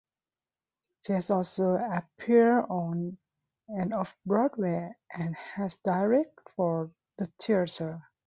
She 1.01 1.13
has 1.13 1.29
also 1.29 1.75
appeared 1.75 2.65
on 2.71 3.19
and 3.67 3.93
off-Broadway, 3.93 4.95
and 5.13 5.35
has 5.35 5.75
directed 5.75 6.49
for 6.55 6.89
the 7.19 7.31
theater. 7.39 8.01